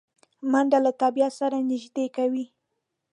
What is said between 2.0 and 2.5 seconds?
کوي